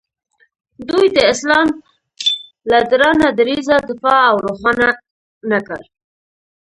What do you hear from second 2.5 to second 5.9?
له درانه دریځه دفاع او روښانه نه کړ.